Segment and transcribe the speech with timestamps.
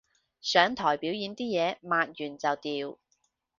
[0.03, 0.03] 上
[0.73, 2.97] 台表演啲嘢抹完就掉